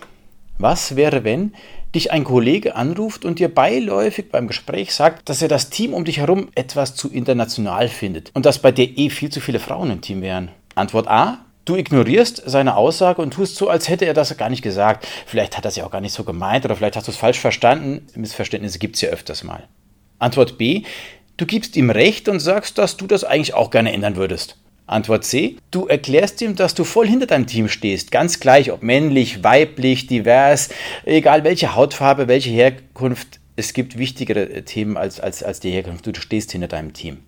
Was 0.58 0.96
wäre, 0.96 1.24
wenn 1.24 1.54
dich 1.94 2.12
ein 2.12 2.24
Kollege 2.24 2.76
anruft 2.76 3.24
und 3.24 3.38
dir 3.38 3.54
beiläufig 3.54 4.32
beim 4.32 4.48
Gespräch 4.48 4.96
sagt, 4.96 5.30
dass 5.30 5.44
er 5.44 5.48
das 5.48 5.70
Team 5.70 5.94
um 5.94 6.06
dich 6.06 6.18
herum 6.18 6.50
etwas 6.56 6.96
zu 6.96 7.12
international 7.12 7.88
findet 7.88 8.32
und 8.34 8.48
dass 8.48 8.58
bei 8.58 8.72
dir 8.72 8.98
eh 8.98 9.12
viel 9.12 9.30
zu 9.30 9.42
viele 9.42 9.60
Frauen 9.60 9.92
im 9.92 10.02
Team 10.02 10.24
wären? 10.24 10.50
Antwort 10.74 11.08
A. 11.08 11.46
Du 11.66 11.76
ignorierst 11.76 12.42
seine 12.48 12.76
Aussage 12.76 13.22
und 13.22 13.36
tust 13.36 13.58
so, 13.58 13.70
als 13.70 13.90
hätte 13.90 14.06
er 14.06 14.16
das 14.16 14.36
gar 14.38 14.50
nicht 14.50 14.64
gesagt. 14.64 15.08
Vielleicht 15.28 15.56
hat 15.56 15.66
er 15.66 15.70
es 15.70 15.76
ja 15.76 15.86
auch 15.86 15.92
gar 15.92 16.02
nicht 16.02 16.14
so 16.14 16.24
gemeint 16.24 16.66
oder 16.66 16.76
vielleicht 16.76 16.96
hast 16.96 17.08
du 17.08 17.12
es 17.12 17.18
falsch 17.18 17.40
verstanden. 17.40 18.08
Missverständnisse 18.16 18.80
gibt 18.80 18.96
es 18.96 19.02
ja 19.02 19.10
öfters 19.10 19.44
mal. 19.44 19.68
Antwort 20.18 20.58
B. 20.58 20.82
Du 21.38 21.46
gibst 21.46 21.76
ihm 21.76 21.92
recht 21.92 22.28
und 22.28 22.40
sagst, 22.40 22.80
dass 22.80 22.98
du 22.98 23.06
das 23.06 23.24
eigentlich 23.24 23.54
auch 23.54 23.70
gerne 23.70 23.94
ändern 23.94 24.16
würdest. 24.16 24.58
Antwort 24.88 25.24
C. 25.24 25.58
Du 25.72 25.88
erklärst 25.88 26.42
ihm, 26.42 26.56
dass 26.56 26.76
du 26.76 26.84
voll 26.84 27.08
hinter 27.08 27.26
deinem 27.26 27.48
Team 27.48 27.68
stehst. 27.68 28.12
Ganz 28.12 28.40
gleich, 28.40 28.72
ob 28.72 28.84
männlich, 28.84 29.44
weiblich, 29.44 30.08
divers, 30.08 30.70
egal 31.06 31.44
welche 31.44 31.76
Hautfarbe, 31.76 32.28
welche 32.28 32.52
Herkunft. 32.52 33.40
Es 33.56 33.74
gibt 33.74 33.98
wichtigere 33.98 34.64
Themen 34.64 34.98
als, 34.98 35.20
als, 35.20 35.42
als 35.42 35.60
die 35.60 35.72
Herkunft. 35.72 36.06
Du 36.06 36.14
stehst 36.20 36.52
hinter 36.52 36.68
deinem 36.68 36.94
Team. 36.94 37.20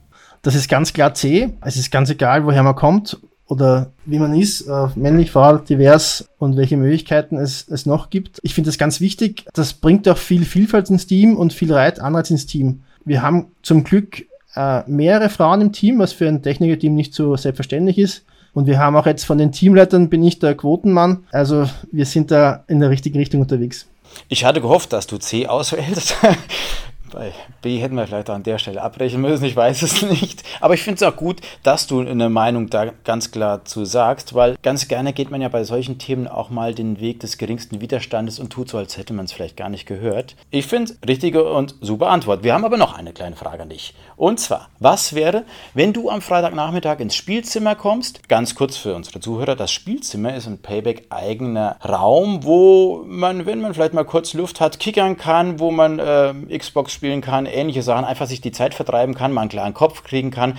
Das 0.41 0.55
ist 0.55 0.69
ganz 0.69 0.93
klar 0.93 1.13
C. 1.13 1.49
Es 1.61 1.77
ist 1.77 1.91
ganz 1.91 2.09
egal, 2.09 2.45
woher 2.45 2.63
man 2.63 2.75
kommt 2.75 3.17
oder 3.47 3.91
wie 4.05 4.19
man 4.19 4.37
ist, 4.37 4.61
äh, 4.61 4.87
männlich, 4.95 5.31
Frau, 5.31 5.57
divers 5.57 6.27
und 6.37 6.57
welche 6.57 6.77
Möglichkeiten 6.77 7.37
es, 7.37 7.67
es 7.69 7.85
noch 7.85 8.09
gibt. 8.09 8.39
Ich 8.43 8.53
finde 8.53 8.69
das 8.69 8.77
ganz 8.77 8.99
wichtig. 8.99 9.45
Das 9.53 9.73
bringt 9.73 10.07
auch 10.09 10.17
viel 10.17 10.45
Vielfalt 10.45 10.89
ins 10.89 11.07
Team 11.07 11.37
und 11.37 11.53
viel 11.53 11.73
Reit, 11.73 11.99
Anreiz 11.99 12.29
ins 12.29 12.45
Team. 12.45 12.83
Wir 13.05 13.21
haben 13.21 13.47
zum 13.63 13.83
Glück 13.83 14.25
äh, 14.57 14.83
mehrere 14.87 15.29
Frauen 15.29 15.61
im 15.61 15.71
Team, 15.71 15.99
was 15.99 16.13
für 16.13 16.27
ein 16.27 16.41
Techniker-Team 16.41 16.95
nicht 16.95 17.13
so 17.13 17.35
selbstverständlich 17.35 17.97
ist. 17.97 18.25
Und 18.53 18.65
wir 18.65 18.79
haben 18.79 18.95
auch 18.95 19.05
jetzt 19.05 19.23
von 19.23 19.37
den 19.37 19.51
Teamleitern 19.51 20.09
bin 20.09 20.23
ich 20.23 20.39
der 20.39 20.55
Quotenmann. 20.55 21.25
Also 21.31 21.69
wir 21.91 22.05
sind 22.07 22.31
da 22.31 22.63
in 22.67 22.79
der 22.79 22.89
richtigen 22.89 23.19
Richtung 23.19 23.41
unterwegs. 23.41 23.85
Ich 24.29 24.45
hatte 24.45 24.61
gehofft, 24.61 24.93
dass 24.93 25.05
du 25.05 25.17
C 25.17 25.45
auswählst. 25.45 26.15
Bei 27.13 27.31
Hätten 27.75 27.95
wir 27.95 28.07
vielleicht 28.07 28.29
an 28.29 28.43
der 28.43 28.57
Stelle 28.57 28.81
abbrechen 28.81 29.19
müssen, 29.21 29.43
ich 29.43 29.55
weiß 29.55 29.81
es 29.81 30.01
nicht. 30.09 30.43
Aber 30.62 30.74
ich 30.74 30.83
finde 30.83 30.95
es 30.95 31.03
auch 31.03 31.17
gut, 31.17 31.41
dass 31.63 31.88
du 31.88 32.00
eine 32.00 32.29
Meinung 32.29 32.69
da 32.69 32.91
ganz 33.03 33.31
klar 33.31 33.65
zu 33.65 33.83
sagst, 33.83 34.33
weil 34.33 34.55
ganz 34.63 34.88
gerne 34.88 35.12
geht 35.12 35.29
man 35.29 35.41
ja 35.41 35.50
bei 35.50 35.63
solchen 35.65 35.97
Themen 35.97 36.27
auch 36.27 36.50
mal 36.50 36.74
den 36.74 37.00
Weg 37.00 37.19
des 37.19 37.38
geringsten 37.38 37.81
Widerstandes 37.81 38.39
und 38.39 38.51
tut 38.51 38.69
so, 38.69 38.77
als 38.77 38.97
hätte 38.97 39.13
man 39.13 39.25
es 39.25 39.33
vielleicht 39.33 39.57
gar 39.57 39.69
nicht 39.69 39.86
gehört. 39.86 40.36
Ich 40.50 40.65
finde 40.67 40.93
es 40.93 41.07
richtige 41.07 41.43
und 41.51 41.75
super 41.81 42.07
Antwort. 42.07 42.43
Wir 42.43 42.53
haben 42.53 42.65
aber 42.65 42.77
noch 42.77 42.97
eine 42.97 43.13
kleine 43.13 43.36
Frage 43.36 43.63
an 43.63 43.69
dich. 43.69 43.93
Und 44.15 44.39
zwar, 44.39 44.69
was 44.79 45.13
wäre, 45.13 45.43
wenn 45.74 45.93
du 45.93 46.09
am 46.09 46.21
Freitagnachmittag 46.21 47.00
ins 47.00 47.15
Spielzimmer 47.15 47.75
kommst? 47.75 48.27
Ganz 48.29 48.55
kurz 48.55 48.77
für 48.77 48.95
unsere 48.95 49.19
Zuhörer, 49.19 49.55
das 49.55 49.71
Spielzimmer 49.71 50.36
ist 50.36 50.47
ein 50.47 50.62
Payback 50.62 51.07
eigener 51.09 51.77
Raum, 51.88 52.43
wo 52.43 53.03
man, 53.05 53.45
wenn 53.45 53.62
man 53.62 53.74
vielleicht 53.74 53.93
mal 53.93 54.05
kurz 54.05 54.33
Luft 54.33 54.59
hat, 54.59 54.79
kickern 54.79 55.17
kann, 55.17 55.59
wo 55.59 55.71
man 55.71 56.00
äh, 56.00 56.33
Xbox 56.57 56.93
spielen 56.93 57.21
kann, 57.21 57.45
ähnliche 57.57 57.81
Sachen, 57.81 58.05
einfach 58.05 58.27
sich 58.27 58.41
die 58.41 58.51
Zeit 58.51 58.73
vertreiben 58.73 59.15
kann, 59.15 59.33
mal 59.33 59.41
einen 59.41 59.49
klaren 59.49 59.73
Kopf 59.73 60.03
kriegen 60.03 60.31
kann. 60.31 60.57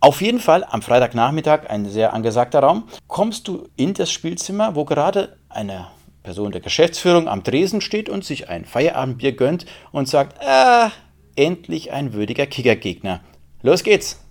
Auf 0.00 0.20
jeden 0.20 0.38
Fall 0.38 0.64
am 0.64 0.82
Freitagnachmittag 0.82 1.70
ein 1.70 1.86
sehr 1.86 2.12
angesagter 2.12 2.60
Raum. 2.60 2.84
Kommst 3.08 3.48
du 3.48 3.68
in 3.76 3.94
das 3.94 4.12
Spielzimmer, 4.12 4.74
wo 4.74 4.84
gerade 4.84 5.36
eine 5.48 5.86
Person 6.22 6.52
der 6.52 6.60
Geschäftsführung 6.60 7.26
am 7.26 7.42
Tresen 7.42 7.80
steht 7.80 8.08
und 8.08 8.24
sich 8.24 8.48
ein 8.48 8.64
Feierabendbier 8.64 9.32
gönnt 9.32 9.66
und 9.92 10.08
sagt, 10.08 10.42
äh, 10.42 10.90
endlich 11.36 11.92
ein 11.92 12.12
würdiger 12.12 12.46
Kickergegner. 12.46 13.20
Los 13.62 13.82
geht's. 13.82 14.22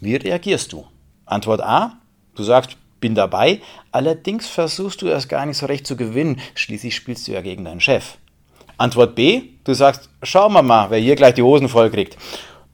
Wie 0.00 0.16
reagierst 0.16 0.72
du? 0.72 0.86
Antwort 1.26 1.62
A, 1.62 1.98
du 2.34 2.42
sagst, 2.42 2.76
bin 3.00 3.14
dabei, 3.14 3.60
allerdings 3.90 4.48
versuchst 4.48 5.02
du 5.02 5.08
erst 5.08 5.28
gar 5.28 5.44
nicht 5.44 5.58
so 5.58 5.66
recht 5.66 5.86
zu 5.86 5.96
gewinnen, 5.96 6.40
schließlich 6.54 6.94
spielst 6.94 7.28
du 7.28 7.32
ja 7.32 7.42
gegen 7.42 7.64
deinen 7.64 7.80
Chef. 7.80 8.16
Antwort 8.78 9.14
B, 9.14 9.42
du 9.64 9.74
sagst, 9.74 10.08
schauen 10.22 10.52
wir 10.52 10.62
mal, 10.62 10.90
wer 10.90 10.98
hier 10.98 11.16
gleich 11.16 11.34
die 11.34 11.42
Hosen 11.42 11.68
voll 11.68 11.90
kriegt. 11.90 12.16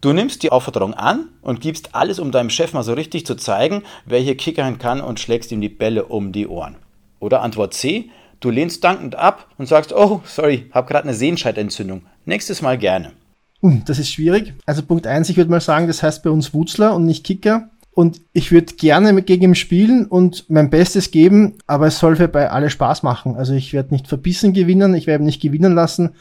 Du 0.01 0.13
nimmst 0.13 0.43
die 0.43 0.53
Aufforderung 0.53 0.95
an 0.95 1.29
und 1.43 1.61
gibst 1.61 1.95
alles, 1.95 2.21
um 2.21 2.31
deinem 2.31 2.51
Chef 2.51 2.73
mal 2.73 2.85
so 2.85 2.93
richtig 2.93 3.27
zu 3.27 3.35
zeigen, 3.35 3.83
wer 4.07 4.21
hier 4.21 4.37
kickern 4.37 4.79
kann 4.79 5.01
und 5.01 5.19
schlägst 5.19 5.51
ihm 5.51 5.61
die 5.61 5.69
Bälle 5.69 6.05
um 6.05 6.31
die 6.31 6.47
Ohren. 6.47 6.77
Oder 7.19 7.43
Antwort 7.43 7.75
C, 7.75 8.11
du 8.39 8.51
lehnst 8.51 8.85
dankend 8.85 9.17
ab 9.17 9.49
und 9.59 9.67
sagst, 9.67 9.93
oh, 9.93 10.21
sorry, 10.25 10.71
hab 10.73 10.87
gerade 10.87 11.05
eine 11.05 11.15
Sehenscheidentzündung. 11.15 12.03
Nächstes 12.25 12.63
Mal 12.63 12.79
gerne. 12.79 13.13
Uh, 13.61 13.79
das 13.87 13.99
ist 13.99 14.13
schwierig. 14.13 14.55
Also 14.67 14.83
Punkt 14.83 15.07
eins, 15.09 15.29
ich 15.31 15.37
würde 15.37 15.51
mal 15.51 15.61
sagen, 15.61 15.89
das 15.89 16.03
heißt 16.03 16.23
bei 16.23 16.31
uns 16.31 16.55
Wutzler 16.55 16.95
und 16.95 17.05
nicht 17.05 17.25
Kicker. 17.25 17.69
Und 17.99 18.21
ich 18.33 18.53
würde 18.53 18.75
gerne 18.75 19.23
gegen 19.23 19.43
ihn 19.43 19.55
spielen 19.57 20.07
und 20.07 20.49
mein 20.49 20.71
Bestes 20.71 21.11
geben, 21.11 21.59
aber 21.67 21.89
es 21.89 21.99
soll 21.99 22.15
für 22.15 22.29
bei 22.29 22.49
alle 22.49 22.71
Spaß 22.71 23.03
machen. 23.03 23.35
Also 23.35 23.55
ich 23.55 23.73
werde 23.73 23.93
nicht 23.93 24.07
verbissen 24.07 24.53
gewinnen, 24.53 24.95
ich 24.95 25.09
werde 25.09 25.25
ihn 25.25 25.27
nicht 25.27 25.43
gewinnen 25.43 25.75
lassen. 25.75 26.15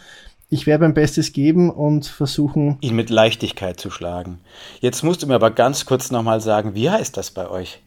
Ich 0.49 0.65
werde 0.65 0.85
mein 0.85 0.95
Bestes 0.95 1.33
geben 1.33 1.69
und 1.69 2.07
versuchen, 2.07 2.79
ihn 2.81 2.95
mit 2.95 3.11
Leichtigkeit 3.11 3.79
zu 3.79 3.91
schlagen. 3.91 4.39
Jetzt 4.79 5.03
musst 5.03 5.21
du 5.21 5.27
mir 5.27 5.35
aber 5.35 5.51
ganz 5.51 5.85
kurz 5.85 6.09
nochmal 6.09 6.41
sagen, 6.41 6.73
wie 6.73 6.89
heißt 6.89 7.15
das 7.15 7.29
bei 7.29 7.47
euch? 7.47 7.79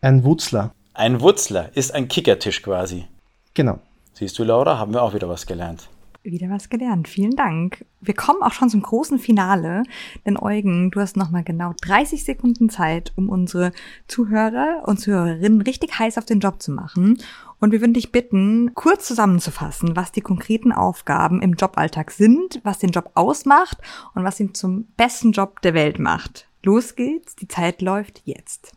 Ein 0.00 0.24
Wutzler. 0.24 0.72
Ein 0.94 1.20
Wutzler 1.20 1.68
ist 1.74 1.94
ein 1.94 2.08
Kickertisch 2.08 2.62
quasi. 2.62 3.04
Genau. 3.52 3.78
Siehst 4.14 4.38
du, 4.38 4.44
Laura, 4.44 4.78
haben 4.78 4.94
wir 4.94 5.02
auch 5.02 5.12
wieder 5.12 5.28
was 5.28 5.44
gelernt. 5.44 5.90
Wieder 6.30 6.50
was 6.50 6.68
gelernt. 6.68 7.08
Vielen 7.08 7.36
Dank. 7.36 7.86
Wir 8.02 8.12
kommen 8.12 8.42
auch 8.42 8.52
schon 8.52 8.68
zum 8.68 8.82
großen 8.82 9.18
Finale, 9.18 9.82
denn 10.26 10.36
Eugen, 10.36 10.90
du 10.90 11.00
hast 11.00 11.16
nochmal 11.16 11.42
genau 11.42 11.72
30 11.80 12.22
Sekunden 12.22 12.68
Zeit, 12.68 13.12
um 13.16 13.30
unsere 13.30 13.72
Zuhörer 14.08 14.82
und 14.84 15.00
Zuhörerinnen 15.00 15.62
richtig 15.62 15.98
heiß 15.98 16.18
auf 16.18 16.26
den 16.26 16.40
Job 16.40 16.60
zu 16.60 16.70
machen. 16.70 17.16
Und 17.60 17.72
wir 17.72 17.80
würden 17.80 17.94
dich 17.94 18.12
bitten, 18.12 18.74
kurz 18.74 19.06
zusammenzufassen, 19.06 19.96
was 19.96 20.12
die 20.12 20.20
konkreten 20.20 20.70
Aufgaben 20.70 21.40
im 21.40 21.54
Joballtag 21.54 22.10
sind, 22.10 22.60
was 22.62 22.78
den 22.78 22.90
Job 22.90 23.10
ausmacht 23.14 23.78
und 24.14 24.22
was 24.22 24.38
ihn 24.38 24.52
zum 24.52 24.84
besten 24.98 25.32
Job 25.32 25.62
der 25.62 25.72
Welt 25.72 25.98
macht. 25.98 26.46
Los 26.62 26.94
geht's, 26.94 27.36
die 27.36 27.48
Zeit 27.48 27.80
läuft 27.80 28.20
jetzt. 28.26 28.72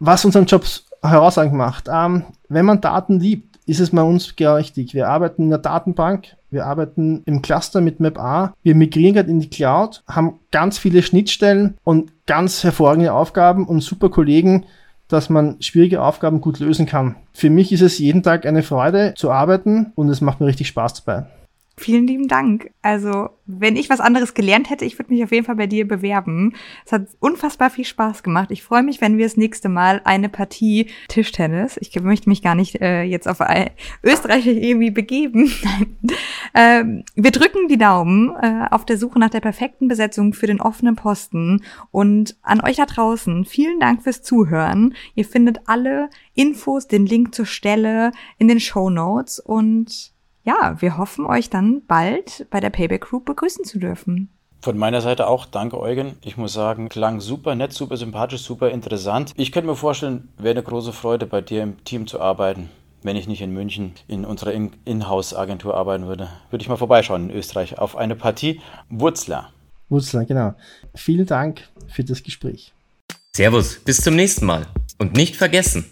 Was 0.00 0.24
unseren 0.24 0.46
Job 0.46 0.64
herausragend 1.02 1.54
macht. 1.54 1.88
Ähm, 1.88 2.24
wenn 2.48 2.66
man 2.66 2.80
Daten 2.80 3.20
liebt, 3.20 3.55
ist 3.66 3.80
es 3.80 3.90
bei 3.90 4.02
uns 4.02 4.36
genau 4.36 4.54
richtig. 4.54 4.94
Wir 4.94 5.08
arbeiten 5.08 5.42
in 5.42 5.50
der 5.50 5.58
Datenbank, 5.58 6.36
wir 6.50 6.66
arbeiten 6.66 7.22
im 7.26 7.42
Cluster 7.42 7.80
mit 7.80 8.00
MapA, 8.00 8.54
wir 8.62 8.74
migrieren 8.74 9.14
gerade 9.14 9.30
in 9.30 9.40
die 9.40 9.50
Cloud, 9.50 10.02
haben 10.08 10.38
ganz 10.52 10.78
viele 10.78 11.02
Schnittstellen 11.02 11.76
und 11.84 12.12
ganz 12.26 12.64
hervorragende 12.64 13.12
Aufgaben 13.12 13.66
und 13.66 13.80
super 13.80 14.08
Kollegen, 14.08 14.64
dass 15.08 15.28
man 15.28 15.60
schwierige 15.60 16.02
Aufgaben 16.02 16.40
gut 16.40 16.60
lösen 16.60 16.86
kann. 16.86 17.16
Für 17.32 17.50
mich 17.50 17.72
ist 17.72 17.82
es 17.82 17.98
jeden 17.98 18.22
Tag 18.22 18.46
eine 18.46 18.62
Freude 18.62 19.14
zu 19.16 19.30
arbeiten 19.30 19.92
und 19.94 20.08
es 20.08 20.20
macht 20.20 20.40
mir 20.40 20.46
richtig 20.46 20.68
Spaß 20.68 21.04
dabei. 21.04 21.26
Vielen 21.78 22.06
lieben 22.06 22.26
Dank. 22.26 22.70
Also, 22.80 23.28
wenn 23.44 23.76
ich 23.76 23.90
was 23.90 24.00
anderes 24.00 24.32
gelernt 24.32 24.70
hätte, 24.70 24.86
ich 24.86 24.98
würde 24.98 25.12
mich 25.12 25.22
auf 25.22 25.30
jeden 25.30 25.44
Fall 25.44 25.56
bei 25.56 25.66
dir 25.66 25.86
bewerben. 25.86 26.54
Es 26.86 26.92
hat 26.92 27.08
unfassbar 27.20 27.68
viel 27.68 27.84
Spaß 27.84 28.22
gemacht. 28.22 28.50
Ich 28.50 28.62
freue 28.62 28.82
mich, 28.82 29.02
wenn 29.02 29.18
wir 29.18 29.26
das 29.26 29.36
nächste 29.36 29.68
Mal 29.68 30.00
eine 30.04 30.30
Partie 30.30 30.86
Tischtennis, 31.08 31.76
ich 31.76 31.94
möchte 32.00 32.30
mich 32.30 32.40
gar 32.40 32.54
nicht 32.54 32.80
äh, 32.80 33.02
jetzt 33.02 33.28
auf 33.28 33.40
Österreich 34.02 34.46
irgendwie 34.46 34.90
begeben. 34.90 35.52
ähm, 36.54 37.04
wir 37.14 37.30
drücken 37.30 37.68
die 37.68 37.76
Daumen 37.76 38.34
äh, 38.40 38.68
auf 38.70 38.86
der 38.86 38.96
Suche 38.96 39.18
nach 39.18 39.30
der 39.30 39.40
perfekten 39.40 39.86
Besetzung 39.86 40.32
für 40.32 40.46
den 40.46 40.62
offenen 40.62 40.96
Posten. 40.96 41.62
Und 41.90 42.38
an 42.40 42.62
euch 42.62 42.76
da 42.76 42.86
draußen, 42.86 43.44
vielen 43.44 43.80
Dank 43.80 44.02
fürs 44.02 44.22
Zuhören. 44.22 44.94
Ihr 45.14 45.26
findet 45.26 45.60
alle 45.66 46.08
Infos, 46.34 46.88
den 46.88 47.04
Link 47.04 47.34
zur 47.34 47.44
Stelle 47.46 48.12
in 48.38 48.48
den 48.48 48.60
Show 48.60 48.88
Notes 48.88 49.40
und 49.40 50.15
ja, 50.46 50.76
wir 50.80 50.96
hoffen, 50.96 51.26
euch 51.26 51.50
dann 51.50 51.82
bald 51.86 52.46
bei 52.50 52.60
der 52.60 52.70
Payback 52.70 53.02
Group 53.02 53.26
begrüßen 53.26 53.64
zu 53.64 53.78
dürfen. 53.78 54.30
Von 54.62 54.78
meiner 54.78 55.00
Seite 55.00 55.26
auch, 55.26 55.44
danke 55.44 55.78
Eugen. 55.78 56.16
Ich 56.22 56.36
muss 56.36 56.52
sagen, 56.52 56.88
klang 56.88 57.20
super 57.20 57.54
nett, 57.54 57.72
super 57.72 57.96
sympathisch, 57.96 58.42
super 58.42 58.70
interessant. 58.70 59.32
Ich 59.36 59.52
könnte 59.52 59.68
mir 59.68 59.76
vorstellen, 59.76 60.28
wäre 60.38 60.54
eine 60.54 60.62
große 60.62 60.92
Freude, 60.92 61.26
bei 61.26 61.40
dir 61.40 61.62
im 61.62 61.84
Team 61.84 62.06
zu 62.06 62.20
arbeiten. 62.20 62.70
Wenn 63.02 63.16
ich 63.16 63.28
nicht 63.28 63.42
in 63.42 63.52
München 63.52 63.92
in 64.08 64.24
unserer 64.24 64.52
Inhouse-Agentur 64.84 65.74
arbeiten 65.74 66.06
würde, 66.06 66.28
würde 66.50 66.62
ich 66.62 66.68
mal 66.68 66.76
vorbeischauen 66.76 67.28
in 67.28 67.36
Österreich 67.36 67.78
auf 67.78 67.96
eine 67.96 68.16
Partie 68.16 68.60
Wurzler. 68.88 69.50
Wurzler, 69.88 70.24
genau. 70.24 70.54
Vielen 70.94 71.26
Dank 71.26 71.68
für 71.86 72.02
das 72.02 72.22
Gespräch. 72.22 72.72
Servus, 73.36 73.78
bis 73.84 74.00
zum 74.00 74.16
nächsten 74.16 74.46
Mal. 74.46 74.66
Und 74.98 75.14
nicht 75.14 75.36
vergessen, 75.36 75.84